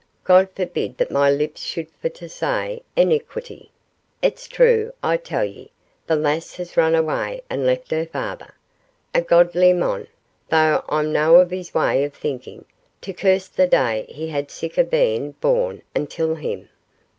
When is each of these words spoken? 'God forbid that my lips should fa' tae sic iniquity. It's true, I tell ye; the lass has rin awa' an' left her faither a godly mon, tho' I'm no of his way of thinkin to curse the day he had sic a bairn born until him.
'God 0.23 0.49
forbid 0.55 0.97
that 0.97 1.11
my 1.11 1.29
lips 1.29 1.61
should 1.61 1.87
fa' 1.91 2.09
tae 2.09 2.27
sic 2.27 2.83
iniquity. 2.95 3.69
It's 4.23 4.47
true, 4.47 4.93
I 5.03 5.17
tell 5.17 5.45
ye; 5.45 5.69
the 6.07 6.15
lass 6.15 6.55
has 6.55 6.75
rin 6.75 6.95
awa' 6.95 7.39
an' 7.51 7.67
left 7.67 7.91
her 7.91 8.07
faither 8.07 8.55
a 9.13 9.21
godly 9.21 9.73
mon, 9.73 10.07
tho' 10.49 10.83
I'm 10.89 11.13
no 11.13 11.35
of 11.35 11.51
his 11.51 11.75
way 11.75 12.03
of 12.03 12.15
thinkin 12.15 12.65
to 13.01 13.13
curse 13.13 13.47
the 13.47 13.67
day 13.67 14.07
he 14.09 14.29
had 14.29 14.49
sic 14.49 14.75
a 14.79 14.83
bairn 14.83 15.33
born 15.33 15.83
until 15.93 16.33
him. 16.33 16.69